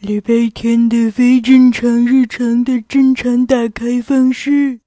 [0.00, 4.80] 礼拜天的非正常日常的正常打开方式。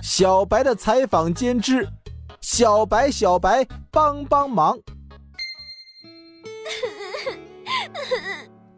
[0.00, 1.84] 小白的采访间之
[2.40, 4.78] 小白小白帮帮忙。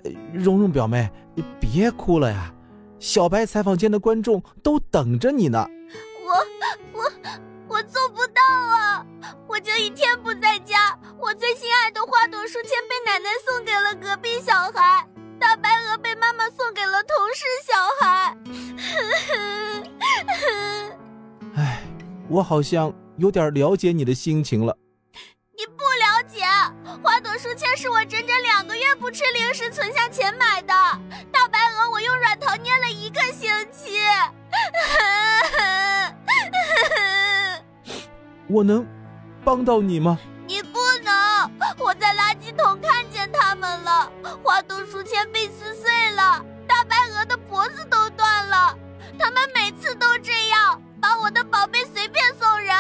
[0.33, 2.55] 蓉蓉表妹，你别哭了呀！
[2.98, 5.68] 小白采访间的观众都等着你呢。
[6.25, 6.32] 我
[6.98, 7.12] 我
[7.68, 9.05] 我做不到啊！
[9.46, 13.50] 我就一天不在家，我最心爱的花朵书签被奶奶送
[17.30, 18.37] 给了同事小孩。
[21.57, 21.83] 唉，
[22.29, 24.77] 我好像有点了解你的心情了。
[25.57, 26.43] 你不了解，
[27.02, 30.74] 花朵书签是我整整两个月不吃零食存下钱买的，
[31.30, 34.01] 大白鹅我用软糖捏了一个星期。
[38.49, 38.85] 我能
[39.45, 40.19] 帮到你吗？
[40.49, 44.10] 你不能，我在垃圾桶看见他们了，
[44.43, 46.49] 花朵书签被撕碎了，大
[46.91, 48.77] 白鹅的脖子都断了，
[49.17, 52.74] 他们每次都这样，把我的宝贝随便送人，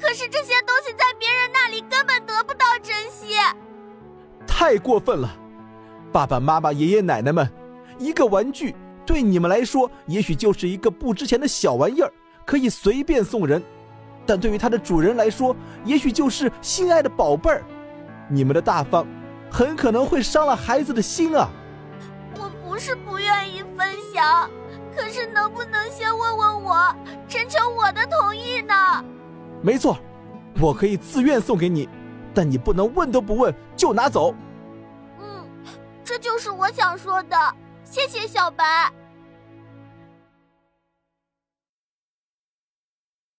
[0.00, 3.34] 可是这些东西在别人那里根本得不到珍惜，
[4.46, 5.28] 太过分了！
[6.12, 7.50] 爸爸妈妈、爷爷奶奶们，
[7.98, 12.12] 一个玩具对你们来说也许就是一个不值钱的小玩意儿，
[12.46, 13.60] 可以随便送人。
[14.26, 17.64] 但对于它的主人来说，也许就是心爱的宝贝儿。
[18.28, 19.04] 你们的大方，
[19.50, 21.50] 很可能会伤了孩子的心啊！
[22.80, 24.50] 是不愿意分享，
[24.96, 26.96] 可是能不能先问问我，
[27.28, 28.74] 征求我的同意呢？
[29.60, 29.98] 没错，
[30.58, 31.86] 我可以自愿送给你，
[32.32, 34.34] 但你不能问都不问就拿走。
[35.20, 35.46] 嗯，
[36.02, 37.36] 这就是我想说的。
[37.84, 38.90] 谢谢小白。